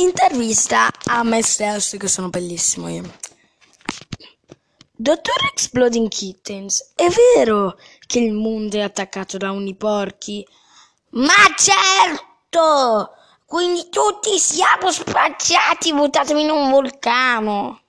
Intervista 0.00 0.88
a 1.08 1.22
me 1.24 1.42
stesso, 1.42 1.98
che 1.98 2.08
sono 2.08 2.30
bellissimo 2.30 2.88
io. 2.88 3.02
Dottor 4.96 5.44
Exploding 5.52 6.08
Kittens, 6.08 6.92
è 6.94 7.06
vero 7.36 7.78
che 8.06 8.20
il 8.20 8.32
mondo 8.32 8.78
è 8.78 8.80
attaccato 8.80 9.36
da 9.36 9.50
uniporchi? 9.50 10.46
Ma 11.10 11.34
certo! 11.54 13.12
Quindi 13.44 13.90
tutti 13.90 14.38
siamo 14.38 14.90
spacciati, 14.90 15.92
buttatemi 15.92 16.44
in 16.44 16.50
un 16.50 16.70
vulcano. 16.70 17.80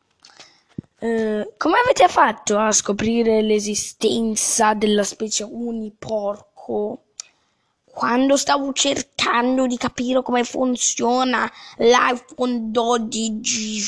Eh, 1.00 1.54
come 1.55 1.80
avete 1.80 2.09
fatto 2.09 2.57
a 2.57 2.73
scoprire 2.73 3.41
l'esistenza 3.41 4.73
della 4.73 5.04
specie 5.04 5.43
uniporco? 5.43 7.04
Quando 7.86 8.36
stavo 8.36 8.73
cercando 8.73 9.20
di 9.68 9.77
capire 9.77 10.21
come 10.21 10.43
funziona 10.43 11.50
l'iPhone 11.77 12.71
12 12.71 13.81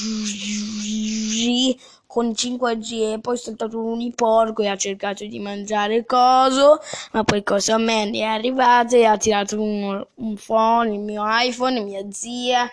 con 2.14 2.30
5G 2.30 3.14
e 3.14 3.20
poi 3.20 3.34
è 3.36 3.38
saltato 3.38 3.80
un 3.80 3.94
uniporco 3.94 4.62
e 4.62 4.68
ha 4.68 4.78
cercato 4.78 5.26
di 5.26 5.40
mangiare 5.40 6.06
coso, 6.06 6.80
ma 7.12 7.24
poi 7.24 7.42
cosa 7.42 7.74
a 7.74 7.80
me 7.80 8.10
è 8.12 8.22
arrivato 8.22 8.96
e 8.96 9.06
ha 9.06 9.18
tirato 9.18 9.60
un, 9.60 10.06
un 10.14 10.36
phone, 10.36 10.94
il 10.94 11.00
mio 11.00 11.24
iPhone, 11.26 11.82
mia 11.82 12.06
zia, 12.12 12.70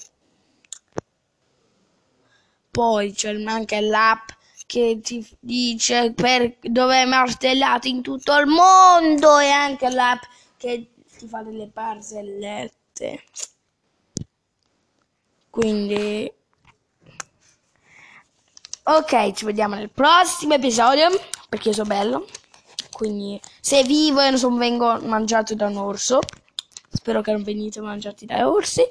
Poi 2.71 3.13
c'è 3.13 3.43
anche 3.43 3.81
l'app 3.81 4.29
che 4.65 5.01
ti 5.03 5.27
dice 5.41 6.13
per 6.13 6.59
dove 6.61 7.03
è 7.03 7.05
martellato 7.07 7.89
in 7.89 8.03
tutto 8.03 8.39
il 8.39 8.47
mondo 8.47 9.39
e 9.41 9.51
anche 9.51 9.91
l'app 9.91 10.23
che 10.57 10.93
ti 11.19 11.27
fa 11.27 11.43
delle 11.43 11.67
barzellette. 11.67 13.25
Quindi 15.51 16.36
Ok, 18.89 19.33
ci 19.33 19.45
vediamo 19.45 19.75
nel 19.75 19.91
prossimo 19.91 20.55
episodio, 20.55 21.09
perché 21.49 21.71
io 21.71 21.75
sono 21.75 21.89
bello. 21.89 22.25
Quindi, 22.93 23.41
se 23.61 23.83
vivo 23.83 24.21
e 24.21 24.31
non 24.31 24.57
vengo 24.57 25.01
mangiato 25.01 25.57
da 25.57 25.67
un 25.67 25.77
orso, 25.77 26.21
spero 26.89 27.21
che 27.21 27.33
non 27.33 27.43
venite 27.43 27.81
mangiati 27.81 28.27
da 28.27 28.49
orsi. 28.49 28.83